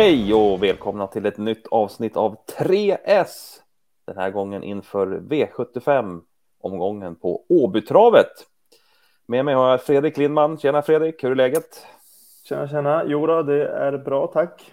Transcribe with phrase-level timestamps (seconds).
[0.00, 3.58] Hej och välkomna till ett nytt avsnitt av 3S.
[4.04, 6.20] Den här gången inför V75
[6.60, 8.26] omgången på Åbytravet.
[9.26, 10.58] Med mig har jag Fredrik Lindman.
[10.58, 11.86] Tjena Fredrik, hur är läget?
[12.44, 13.04] Tjena, tjena.
[13.06, 14.72] Jo då, det är bra, tack.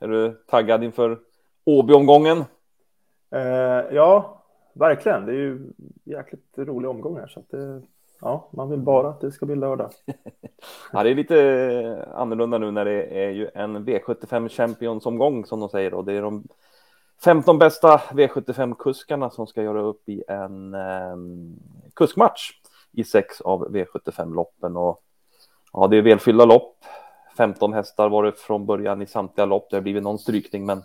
[0.00, 1.18] Är du taggad inför
[1.64, 2.44] Åby-omgången?
[3.30, 5.26] Eh, ja, verkligen.
[5.26, 5.72] Det är ju
[6.04, 7.82] jäkligt rolig omgång här, så det,
[8.20, 9.90] ja, man vill bara att det ska bli lördag.
[10.92, 15.60] ja, det är lite eh, annorlunda nu när det är ju en V75 Champions-omgång som
[15.60, 16.02] de säger Då.
[16.02, 16.44] det är de
[17.24, 21.16] 15 bästa V75-kuskarna som ska göra upp i en eh,
[21.94, 22.50] kuskmatch
[22.92, 25.02] i sex av V75-loppen och
[25.72, 26.84] ja, det är välfyllda lopp.
[27.36, 29.70] 15 hästar var det från början i samtliga lopp.
[29.70, 30.82] Det har blivit någon strykning, men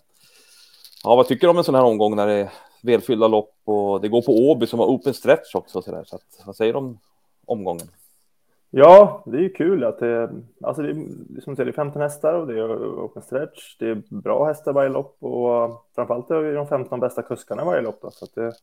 [1.04, 2.52] ja, vad tycker du om en sån här omgång när det är
[2.84, 6.04] välfyllda lopp och det går på Åby som har open stretch också så där.
[6.04, 7.00] Så att, vad säger du om
[7.46, 7.88] omgången?
[8.76, 10.30] Ja, det är ju kul att det,
[10.62, 13.78] alltså det som säger, det är 15 hästar och det är open stretch.
[13.80, 17.82] Det är bra hästar varje lopp och framförallt är det de 15 bästa kuskarna varje
[17.82, 18.02] lopp.
[18.02, 18.54] Då, så det,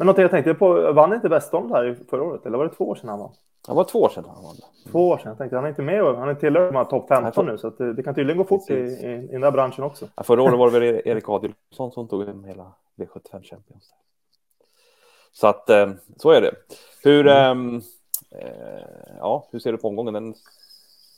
[0.00, 2.46] men något jag tänkte på, vann inte Westholm här förra året?
[2.46, 3.32] Eller var det två år sedan han vann?
[3.66, 4.56] Det var två år sedan han vann.
[4.90, 5.28] Två år sedan.
[5.28, 7.70] Jag tänkte han är inte med han är tillhör de här topp 15 nu, så
[7.70, 10.06] det, det, kan tydligen gå fort i, i, i den där branschen också.
[10.16, 13.94] Ja, förra året var det väl Erik Adielsson som tog hem hela V75 Champions.
[15.40, 16.54] Så att eh, så är det.
[17.02, 17.82] Hur, mm.
[18.30, 18.82] eh,
[19.18, 20.14] ja, hur ser du på omgången?
[20.14, 20.34] Den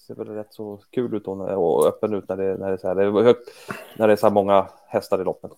[0.06, 2.88] ser väl rätt så kul ut och öppen ut när det, när det är så
[2.88, 3.50] här, högt,
[3.96, 5.50] när det är så här många hästar i loppen.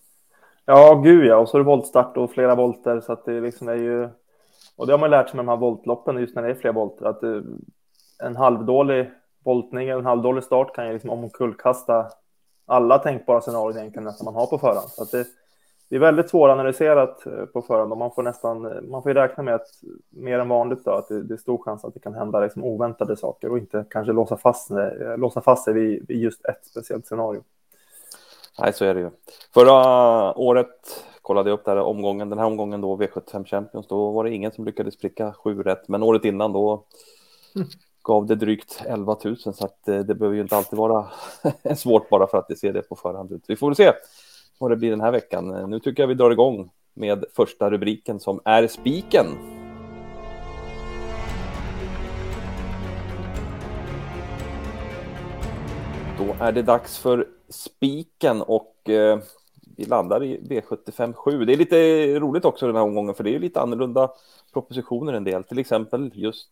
[0.65, 1.37] Ja, gud ja.
[1.37, 3.01] Och så är det voltstart och flera volter.
[3.01, 4.09] Så att det liksom är ju...
[4.75, 6.73] Och det har man lärt sig med de här voltloppen just när det är fler
[6.73, 7.05] volter.
[7.05, 7.43] Att det,
[8.23, 9.11] en halvdålig
[9.43, 12.05] voltning eller en halvdålig start kan ju liksom omkullkasta
[12.65, 14.89] alla tänkbara scenarier egentligen nästan man har på förhand.
[14.89, 15.25] Så att det,
[15.89, 19.43] det är väldigt svåranalyserat eh, på förhand och man får nästan, man får ju räkna
[19.43, 19.67] med att
[20.09, 22.63] mer än vanligt då, att det, det är stor chans att det kan hända liksom
[22.63, 24.69] oväntade saker och inte kanske låsa fast,
[25.17, 27.43] låsa fast sig vid, vid just ett speciellt scenario.
[28.59, 29.09] Nej, så är det ju.
[29.53, 29.73] Förra
[30.37, 34.31] året kollade jag upp där omgången, den här omgången då, V75 Champions, då var det
[34.31, 36.83] ingen som lyckades pricka sju rätt, men året innan då
[37.55, 37.67] mm.
[38.03, 41.07] gav det drygt 11 000, så att det, det behöver ju inte alltid vara
[41.75, 43.43] svårt bara för att det ser det på förhand ut.
[43.47, 43.93] Vi får väl se
[44.57, 45.55] vad det blir den här veckan.
[45.55, 49.25] Eh, nu tycker jag vi drar igång med första rubriken som är spiken.
[56.17, 59.19] Då är det dags för spiken och eh,
[59.77, 61.45] vi landar i V75 7.
[61.45, 64.11] Det är lite roligt också den här omgången för det är lite annorlunda
[64.53, 66.49] propositioner en del, till exempel just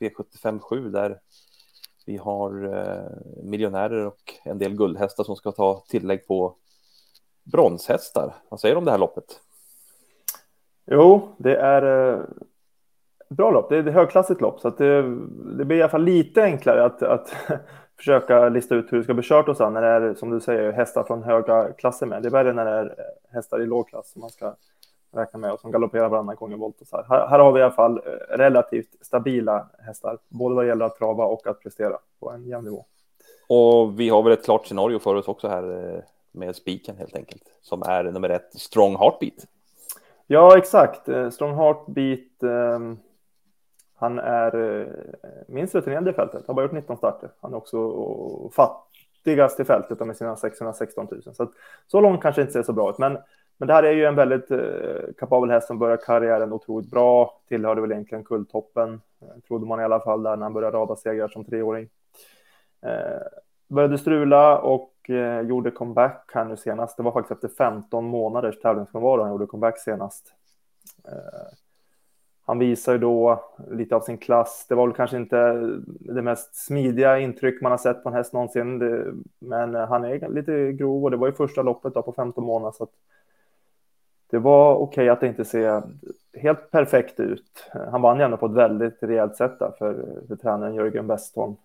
[0.00, 1.18] V75 7 där
[2.06, 6.56] vi har eh, miljonärer och en del guldhästar som ska ta tillägg på
[7.44, 8.34] bronshästar.
[8.48, 9.40] Vad säger du om det här loppet?
[10.86, 12.20] Jo, det är eh,
[13.28, 13.68] bra lopp.
[13.68, 15.02] Det är ett högklassigt lopp så att det,
[15.58, 17.36] det blir i alla fall lite enklare att, att
[17.96, 20.40] försöka lista ut hur det ska bli kört och så när det är som du
[20.40, 22.22] säger hästar från höga klasser med.
[22.22, 22.94] Det är värre när det är
[23.32, 24.54] hästar i låg klass som man ska
[25.12, 26.80] räkna med och som galopperar varannan gång i volt.
[26.80, 27.04] Och så här.
[27.08, 27.38] Här, här.
[27.38, 31.46] har vi i alla fall eh, relativt stabila hästar, både vad gäller att trava och
[31.46, 32.84] att prestera på en jämn nivå.
[33.48, 36.02] Och vi har väl ett klart scenario för oss också här eh,
[36.32, 39.46] med spiken helt enkelt, som är nummer ett, Strong Heartbeat.
[40.26, 41.08] Ja, exakt.
[41.08, 42.42] Eh, Strong Heartbeat.
[42.42, 42.98] Um
[44.00, 44.86] han är eh,
[45.48, 47.30] minst rutinerad i fältet, har bara gjort 19 starter.
[47.40, 51.34] Han är också fattigast i fältet med sina 616 000.
[51.34, 51.50] Så, att,
[51.86, 53.18] så långt kanske inte ser så bra ut, men,
[53.56, 57.40] men det här är ju en väldigt uh, kapabel häst som börjar karriären otroligt bra.
[57.48, 59.00] Tillhörde väl egentligen kulltoppen,
[59.48, 61.88] trodde man i alla fall där när han började rada segrar som treåring.
[62.86, 63.22] Uh,
[63.68, 66.96] började strula och eh, gjorde comeback här nu senast.
[66.96, 70.34] Det var faktiskt efter 15 månaders tävlingsfrånvaro han gjorde comeback senast.
[71.04, 71.56] Eh,
[72.46, 74.66] han visar ju då lite av sin klass.
[74.68, 75.52] Det var väl kanske inte
[75.86, 78.78] det mest smidiga intryck man har sett på en häst någonsin,
[79.38, 82.72] men han är lite grov och det var ju första loppet då på 15 månader
[82.72, 82.90] så att
[84.30, 85.82] det var okej okay att det inte ser
[86.34, 87.70] helt perfekt ut.
[87.90, 91.56] Han vann ju ändå på ett väldigt rejält sätt där för, för tränaren Jörgen Westholm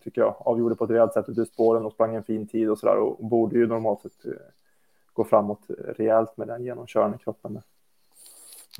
[0.00, 0.34] tycker jag.
[0.38, 2.86] Avgjorde på ett rejält sätt ut i spåren och sprang en fin tid och så
[2.86, 4.32] där och borde ju normalt sett eh,
[5.12, 7.62] gå framåt rejält med den genomkörande kroppen.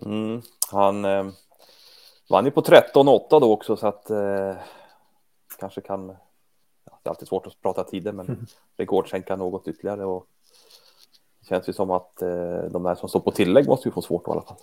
[0.05, 0.43] Mm,
[0.73, 1.27] han eh,
[2.31, 4.55] vann ju på 13-8 då också så att eh,
[5.59, 6.09] kanske kan.
[6.85, 8.47] Ja, det är alltid svårt att prata tider, men mm.
[8.77, 10.27] rekordsänka något ytterligare och.
[11.41, 14.03] Det känns ju som att eh, de där som står på tillägg måste ju få
[14.03, 14.57] svårt i alla fall.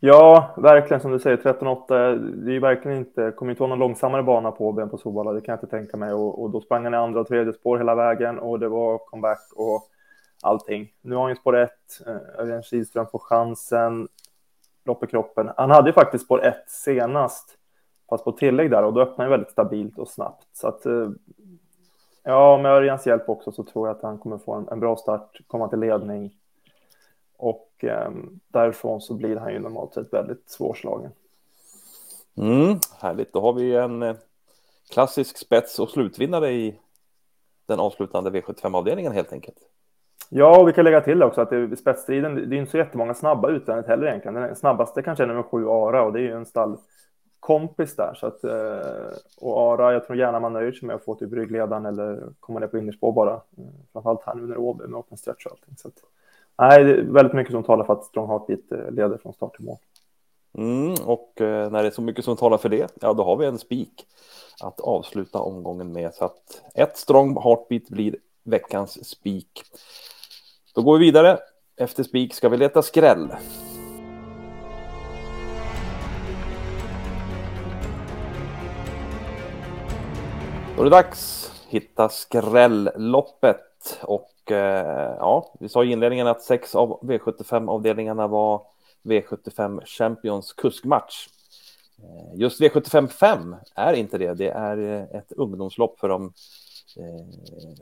[0.00, 2.14] Ja, verkligen som du säger 13-8.
[2.44, 5.32] Det är ju verkligen inte, kommer inte vara någon långsammare bana på Ben på Solvalla,
[5.32, 6.12] det kan jag inte tänka mig.
[6.12, 8.98] Och, och, då sprang han i andra och tredje spår hela vägen och det var
[8.98, 9.88] comeback och
[10.42, 10.92] allting.
[11.02, 11.70] Nu har han ju spår 1,
[12.06, 14.08] eh, Örjan Kihlström får chansen
[14.84, 15.50] lopp i kroppen.
[15.56, 17.58] Han hade ju faktiskt spår 1 senast,
[18.10, 20.46] fast på tillägg där och då öppnade han väldigt stabilt och snabbt.
[20.52, 21.08] Så att eh,
[22.28, 24.96] Ja, med Örjans hjälp också så tror jag att han kommer få en, en bra
[24.96, 26.32] start, komma till ledning.
[27.36, 28.10] Och eh,
[28.48, 31.10] därifrån så blir han ju normalt sett väldigt svårslagen.
[32.36, 34.16] Mm, härligt, då har vi en eh,
[34.90, 36.78] klassisk spets och slutvinnare i
[37.66, 39.58] den avslutande V75-avdelningen helt enkelt.
[40.28, 43.14] Ja, och vi kan lägga till också att det, spetsstriden, det är inte så jättemånga
[43.14, 44.34] snabba utvändigt heller egentligen.
[44.34, 48.14] Den snabbaste kanske är nummer sju Ara och det är ju en stallkompis där.
[48.14, 51.34] Så att, eh, och Ara, jag tror gärna man nöjer sig med att få till
[51.34, 53.34] ryggledaren eller komma ner på innerspår bara.
[53.34, 55.74] Eh, framförallt här nu när Åby med open stretch och allting.
[55.76, 56.02] Så att,
[56.58, 59.56] nej, det är väldigt mycket som talar för att Strong Heartbeat eh, leder från start
[59.56, 59.78] till mål.
[60.58, 63.36] Mm, och eh, när det är så mycket som talar för det, ja då har
[63.36, 64.06] vi en spik
[64.62, 66.14] att avsluta omgången med.
[66.14, 69.62] Så att ett Strong Heartbeat blir veckans spik.
[70.74, 71.38] Då går vi vidare.
[71.76, 73.28] Efter spik ska vi leta skräll.
[80.76, 86.74] Då är det dags hitta skrälloppet och Eh, ja, vi sa i inledningen att sex
[86.74, 88.62] av V75 avdelningarna var
[89.02, 91.28] V75 Champions kuskmatch.
[91.98, 94.34] Eh, just V75 5 är inte det.
[94.34, 96.32] Det är eh, ett ungdomslopp för de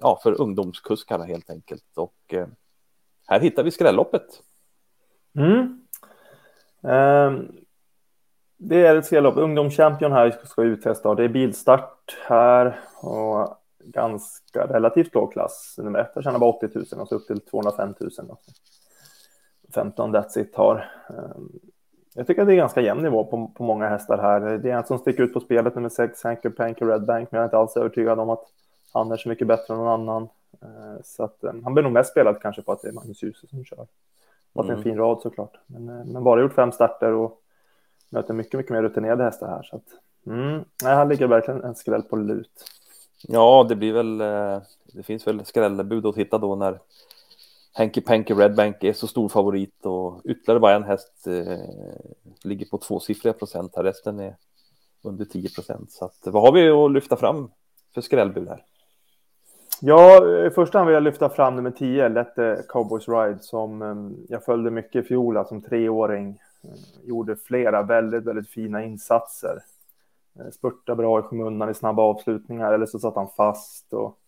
[0.01, 2.35] ja, för ungdomskuskarna helt enkelt och
[3.27, 4.43] här hittar vi skrälloppet.
[5.37, 5.81] Mm.
[6.83, 7.65] Um,
[8.57, 9.37] det är ett skrällopp.
[9.37, 11.15] Ungdomschampion här ska uttesta.
[11.15, 15.75] Det är bilstart här och ganska relativt låg klass.
[15.79, 18.11] Nummer ett tjänar bara 80 000 och så upp till 205 000.
[19.75, 20.91] 15 That's It har.
[21.09, 21.61] Um,
[22.15, 24.59] jag tycker att det är ganska jämn nivå på, på många hästar här.
[24.59, 27.39] Det är en som sticker ut på spelet, nummer 6, Hanker Panker Red Bank, men
[27.39, 28.45] jag är inte alls övertygad om att
[28.93, 30.23] han är så mycket bättre än någon annan.
[30.63, 33.23] Eh, så att, eh, han blir nog mest spelad kanske på att det är Magnus
[33.23, 33.87] Djuse som kör.
[34.53, 34.83] Det är en mm.
[34.83, 35.61] fin rad såklart.
[35.67, 37.41] Men, men bara gjort fem starter och
[38.11, 39.63] möter mycket, mycket mer rutinerade hästar här.
[39.63, 39.87] Så att,
[40.27, 42.65] mm, här ligger verkligen en skräll på lut.
[43.29, 44.63] Ja, det blir väl, eh,
[44.93, 46.79] det finns väl skrällebud att hitta då när
[47.75, 51.59] Henke Penke Redbank är så stor favorit och ytterligare bara en häst eh,
[52.45, 53.83] ligger på tvåsiffriga procent här.
[53.83, 54.37] Resten är
[55.03, 55.93] under 10 procent.
[55.93, 57.51] Så att, vad har vi att lyfta fram
[57.95, 58.65] för skrällbud här?
[59.81, 63.97] Ja, i första hand vill jag lyfta fram nummer 10, Lette Cowboys Ride, som eh,
[64.29, 66.39] jag följde mycket i fjol alltså som treåring.
[66.65, 69.59] Eh, gjorde flera väldigt, väldigt fina insatser.
[70.41, 73.93] Eh, Spurtade bra i skymundan i snabba avslutningar, eller så satt han fast.
[73.93, 74.19] Och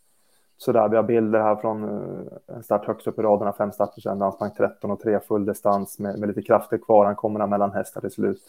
[0.56, 3.72] så där, vi har bilder här från eh, en start högst upp i raderna, fem
[3.72, 4.20] starter sedan.
[4.20, 7.04] Han sprang 13 och 3 full distans med, med lite krafter kvar.
[7.04, 8.42] Han kommer där mellan hästar till slut.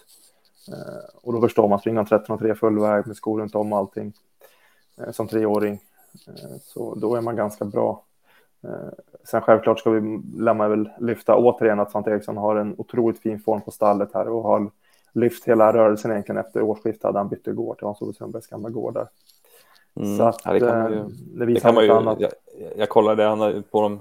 [0.71, 3.55] Eh, och då förstår man, springer han 13 och 3 full väg med skor runt
[3.55, 4.13] om allting
[5.11, 5.79] som treåring.
[6.27, 8.03] Eh, så då är man ganska bra.
[8.63, 8.89] Eh,
[9.23, 13.39] sen självklart ska vi lämna väl lyfta återigen att Svante Eriksson har en otroligt fin
[13.39, 14.71] form på stallet här och har
[15.17, 18.93] lyft hela rörelsen egentligen efter årsskiftet hade han bytt gård till Hans-Ove Sundbergs gamla gård
[18.93, 19.07] där.
[19.95, 20.17] Mm.
[20.17, 22.19] Så att, ja, det kan man ju, eh, det kan man ju, annat.
[22.19, 22.31] Jag,
[22.77, 23.99] jag kollade, han har på de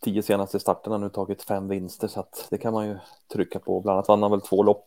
[0.00, 2.96] tio senaste starterna nu tagit fem vinster så att det kan man ju
[3.32, 3.80] trycka på.
[3.80, 4.86] Bland annat vann han väl två lopp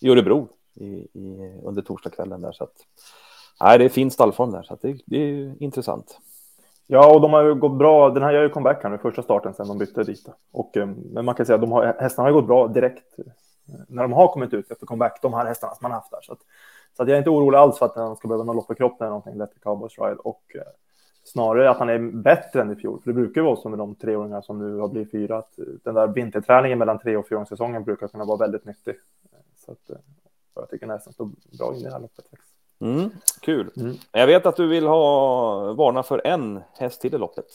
[0.00, 2.74] i Örebro i, i, under torsdagskvällen där så att
[3.60, 6.18] nej, det är fin stallform där, så det, det, är intressant.
[6.86, 8.10] Ja, och de har ju gått bra.
[8.10, 10.28] Den här gör ju comeback här nu, första starten sedan de bytte dit.
[10.52, 13.16] Och, eh, men man kan säga att de har, hästarna har gått bra direkt
[13.88, 16.20] när de har kommit ut efter comeback, de här hästarna som man haft där.
[16.22, 16.38] Så, att,
[16.96, 18.74] så att jag är inte orolig alls för att han ska behöva någon lopp i
[18.74, 20.16] kroppen eller någonting, Letty Cowboys Ride.
[20.16, 20.62] Och eh,
[21.24, 23.00] snarare att han är bättre än i fjol.
[23.00, 25.94] För det brukar vara så med de treåringar som nu har blivit fyra, att den
[25.94, 28.94] där vinterträningen mellan tre och fyraåringssäsongen brukar kunna vara väldigt nyttig.
[29.56, 29.90] Så att,
[30.54, 32.24] jag tycker nästan står bra in i det här loppet.
[32.80, 33.10] Mm,
[33.40, 33.70] kul.
[33.76, 33.94] Mm.
[34.12, 37.46] Jag vet att du vill ha varna för en häst till i loppet.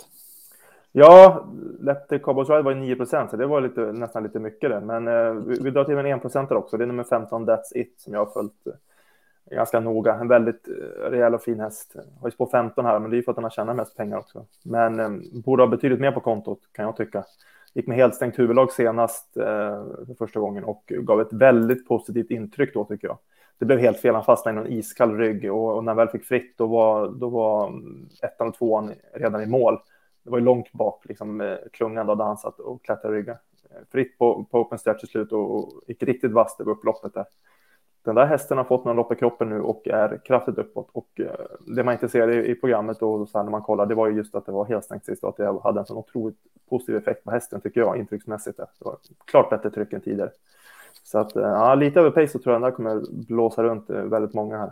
[0.96, 1.46] Ja,
[1.80, 4.80] Lepter Cowboys Ride var ju 9 procent, så det var lite, nästan lite mycket det.
[4.80, 6.78] Men eh, vi, vi drar till med en 1 procentare också.
[6.78, 10.14] Det är nummer 15, That's It, som jag har följt eh, ganska noga.
[10.14, 11.96] En väldigt eh, rejäl och fin häst.
[12.22, 13.98] Har ju spår 15 här, men det är ju för att den har tjänat mest
[13.98, 14.46] pengar också.
[14.64, 15.10] Men eh,
[15.46, 17.24] borde ha betydligt mer på kontot, kan jag tycka.
[17.74, 19.44] Gick med helt stängt huvudlag senast eh,
[20.08, 23.18] för första gången och gav ett väldigt positivt intryck då, tycker jag
[23.60, 24.16] det blev helt fel.
[24.16, 27.10] Han fastnade i någon iskall rygg och, och när han väl fick fritt då var,
[27.10, 29.78] då var mm, ettan och tvåan redan i mål.
[30.24, 33.36] Det var ju långt bak, liksom eh, klungan då, där han satt och klättrade ryggen.
[33.70, 37.14] Eh, fritt på, på open stretch till slut och, och gick riktigt vasst över upploppet
[37.14, 37.26] där.
[38.04, 40.90] Den där hästen har fått några lopp i kroppen nu och är kraftigt uppåt.
[40.92, 43.86] Och eh, det man inte ser i, i programmet och så här när man kollar,
[43.86, 45.98] det var ju just att det var helstängt sist och att det hade en sån
[45.98, 46.38] otroligt
[46.70, 48.58] positiv effekt på hästen tycker jag intrycksmässigt.
[48.58, 50.32] Det var klart bättre tryck än tidigare.
[51.04, 54.34] Så att, ja, lite över pace så tror jag den där kommer blåsa runt väldigt
[54.34, 54.72] många här.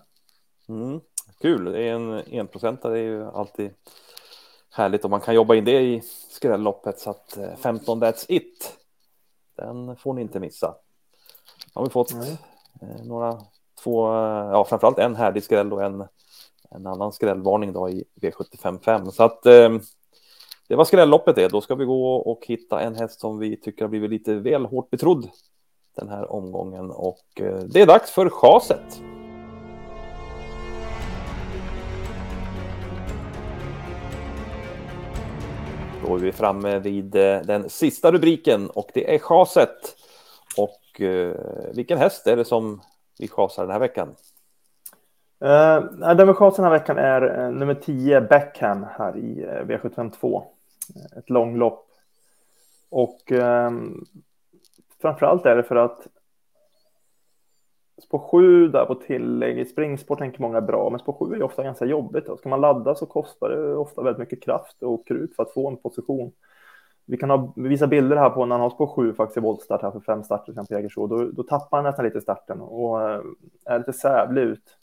[0.69, 0.99] Mm,
[1.41, 3.71] kul, det är en enprocentare, det är ju alltid
[4.71, 8.77] härligt om man kan jobba in det i skrälloppet så att 15 eh, that's it.
[9.57, 10.75] Den får ni inte missa.
[11.73, 12.37] Har vi fått Nej.
[13.03, 13.41] några,
[13.83, 14.07] två,
[14.53, 16.07] ja framförallt en härlig skräll och en
[16.75, 19.69] en annan skrällvarning då i V75 Så att eh,
[20.67, 21.47] det var skrälloppet det.
[21.47, 24.65] Då ska vi gå och hitta en häst som vi tycker har blivit lite väl
[24.65, 25.29] hårt betrodd
[25.95, 29.01] den här omgången och eh, det är dags för chaset.
[36.11, 39.95] Då är vi framme vid eh, den sista rubriken och det är chaset.
[40.57, 41.35] Och eh,
[41.73, 42.81] vilken häst är det som
[43.19, 44.15] vi chasar den här veckan?
[45.43, 45.83] Eh,
[46.15, 50.43] den vi chasar den här veckan är eh, nummer 10 Beckham här i eh, V752.
[50.95, 51.87] Eh, ett långlopp.
[52.89, 53.71] Och eh,
[55.01, 56.07] framförallt är det för att
[58.01, 61.63] spår 7 där på tillägg i springsport tänker många bra, men spår 7 är ofta
[61.63, 62.25] ganska jobbigt.
[62.25, 62.37] Då.
[62.37, 65.69] Ska man ladda så kostar det ofta väldigt mycket kraft och krut för att få
[65.69, 66.31] en position.
[67.05, 69.81] Vi kan ha, visa bilder här på när han har spår 7 faktiskt i voltstart
[69.81, 71.07] här för fem starter sedan på Jägersro.
[71.07, 73.21] Då, då tappar han nästan lite starten och eh,
[73.65, 74.77] är lite sävlig ut.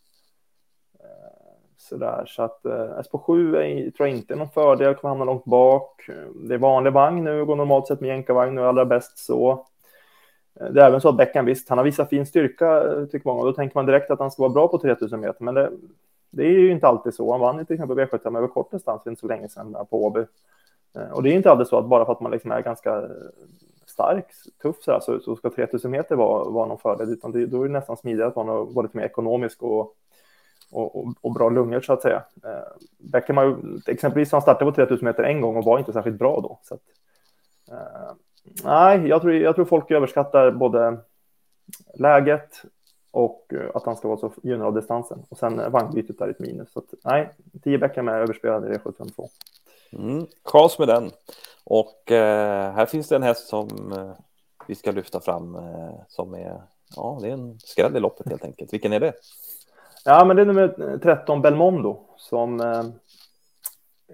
[1.00, 1.38] Eh,
[1.76, 5.24] sådär, så att eh, spår 7 är, tror jag inte är någon fördel, kommer hamna
[5.24, 6.10] långt bak.
[6.48, 9.66] Det är vanlig vagn nu, går normalt sett med jänkarvagn nu allra bäst så.
[10.60, 13.28] Eh, det är även så att Beckham, visst, han har visat fin styrka, eh, tycker
[13.28, 13.44] många.
[13.44, 15.70] Då tänker man direkt att han ska vara bra på 3000 meter, men det,
[16.30, 17.32] det är ju inte alltid så.
[17.32, 19.84] Han vann ju till exempel V75 över kort distans för inte så länge sedan eh,
[19.84, 20.24] på Åby.
[21.12, 23.02] Och det är inte alltid så att bara för att man liksom är ganska
[23.86, 24.26] stark,
[24.62, 27.62] tuff så, här, så, så ska 3000 meter vara, vara någon fördel, utan det, då
[27.62, 29.80] är det nästan smidigare att man vara lite mer ekonomisk och,
[30.70, 32.22] och, och, och, bra lungor så att säga.
[32.98, 36.18] Beckham har ju, exempelvis han startade på 3000 meter en gång och var inte särskilt
[36.18, 36.58] bra då.
[36.62, 36.80] Så att,
[38.64, 40.98] nej, jag tror, jag tror folk överskattar både
[41.94, 42.62] läget
[43.10, 45.18] och eh, att han ska vara så gynnad av distansen.
[45.28, 46.72] Och sen vagnbytet är ett minus.
[46.72, 47.30] Så att, nej,
[47.64, 49.28] 10 Beckham är överspelad i V752.
[49.92, 51.10] Mm, chas med den.
[51.64, 54.12] Och eh, här finns det en häst som eh,
[54.66, 56.62] vi ska lyfta fram eh, som är,
[56.96, 58.72] ja, det är en skräll i loppet helt enkelt.
[58.72, 59.12] Vilken är det?
[60.04, 62.84] Ja, men det är nummer 13 Belmondo som eh,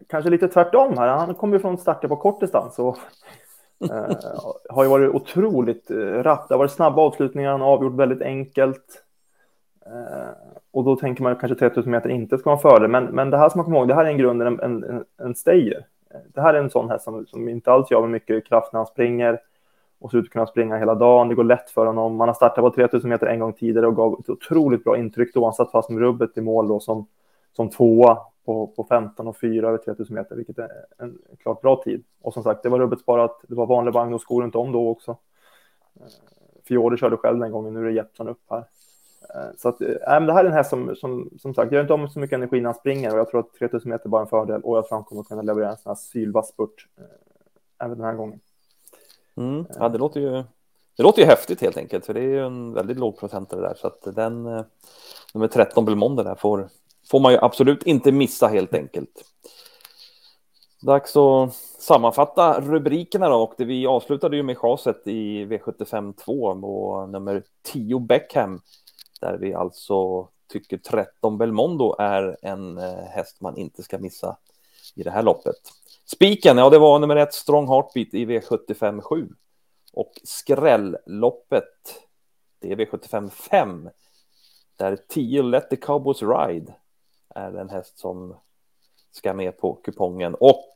[0.09, 1.09] kanske lite tvärtom här.
[1.09, 2.99] Han kommer ju från starter på kort distans och
[3.91, 4.17] eh,
[4.69, 6.49] har ju varit otroligt eh, rapp.
[6.49, 9.03] Det har varit snabba avslutningar, han har avgjort väldigt enkelt.
[9.87, 10.31] Eh,
[10.73, 13.49] och då tänker man kanske 3000 meter inte ska vara före, men, men det här
[13.49, 15.87] som man kommer ihåg, det här är en grund en, en, en stayer.
[16.35, 18.81] Det här är en sån häst som, som inte alls gör med mycket kraft när
[18.81, 19.41] han springer
[20.00, 21.29] och ser ut att kunna springa hela dagen.
[21.29, 22.17] Det går lätt för honom.
[22.17, 25.35] Man har startat på 3000 meter en gång tidigare och gav ett otroligt bra intryck
[25.35, 25.45] då.
[25.45, 27.07] Han satt fast med rubbet i mål då som,
[27.57, 31.83] som tvåa på, på 15 och 4 över 3000 meter, vilket är en klart bra
[31.85, 32.05] tid.
[32.21, 33.41] Och som sagt, det var rubbet sparat.
[33.49, 35.17] Det var vanlig vagn och skor runt om då också.
[36.65, 37.75] Fiore körde själv den gången.
[37.75, 38.65] Nu är det Jeppson upp här.
[39.35, 41.93] Eh, så att, äh, det här är en häst som, som, som sagt, gör inte
[41.93, 44.25] om så mycket energi när han springer och jag tror att 3000 meter bara är
[44.25, 47.05] en fördel och jag tror han kommer kunna leverera en sån här sylvass spurt äh,
[47.87, 48.41] även den här gången.
[49.37, 49.67] Mm.
[49.79, 50.43] Ja, det låter ju.
[50.97, 53.75] Det låter ju häftigt helt enkelt, för det är ju en väldigt låg procentare där,
[53.75, 54.43] så att den
[55.35, 56.69] nummer 13 Belmonde där får,
[57.11, 59.25] får man ju absolut inte missa helt enkelt.
[60.83, 66.61] Dags att sammanfatta rubrikerna då och det vi avslutade ju med chaset i V75 2
[66.61, 68.61] på nummer 10 Beckham
[69.21, 74.37] där vi alltså tycker 13 Belmondo är en eh, häst man inte ska missa
[74.95, 75.57] i det här loppet.
[76.07, 79.29] Spiken, ja det var nummer ett Strong Heartbeat i V75 7
[79.93, 82.05] och skrällloppet,
[82.61, 83.89] det är V75 5
[84.77, 86.75] där 10 Let the Cowboys Ride
[87.35, 88.37] är en häst som
[89.11, 90.73] ska med på kupongen och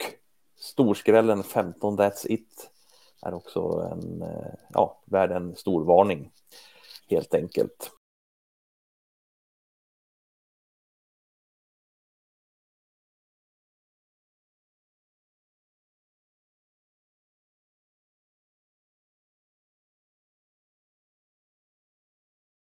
[0.56, 2.70] storskrällen 15 That's It
[3.22, 6.30] är också en, eh, ja, värd en stor varning
[7.08, 7.90] helt enkelt.